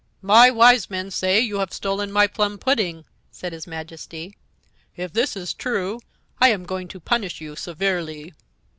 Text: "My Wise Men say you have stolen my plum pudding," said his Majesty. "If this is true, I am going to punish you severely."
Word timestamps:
"My 0.23 0.49
Wise 0.49 0.89
Men 0.89 1.11
say 1.11 1.39
you 1.39 1.59
have 1.59 1.71
stolen 1.71 2.11
my 2.11 2.25
plum 2.25 2.57
pudding," 2.57 3.05
said 3.29 3.53
his 3.53 3.67
Majesty. 3.67 4.35
"If 4.95 5.13
this 5.13 5.37
is 5.37 5.53
true, 5.53 5.99
I 6.39 6.47
am 6.49 6.65
going 6.65 6.87
to 6.87 6.99
punish 6.99 7.39
you 7.39 7.55
severely." 7.55 8.33